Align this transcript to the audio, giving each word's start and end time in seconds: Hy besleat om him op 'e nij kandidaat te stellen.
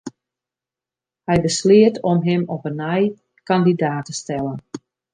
Hy 1.27 1.37
besleat 1.45 1.95
om 2.11 2.19
him 2.27 2.41
op 2.55 2.61
'e 2.65 2.71
nij 2.83 3.03
kandidaat 3.49 4.05
te 4.07 4.13
stellen. 4.21 4.57